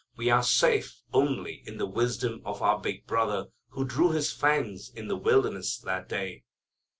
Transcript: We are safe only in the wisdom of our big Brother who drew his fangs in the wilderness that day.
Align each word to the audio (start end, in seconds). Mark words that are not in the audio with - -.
We 0.15 0.31
are 0.31 0.41
safe 0.41 0.99
only 1.13 1.61
in 1.67 1.77
the 1.77 1.85
wisdom 1.85 2.41
of 2.43 2.63
our 2.63 2.79
big 2.81 3.05
Brother 3.05 3.49
who 3.69 3.85
drew 3.85 4.09
his 4.09 4.33
fangs 4.33 4.89
in 4.89 5.07
the 5.09 5.15
wilderness 5.15 5.77
that 5.77 6.09
day. 6.09 6.43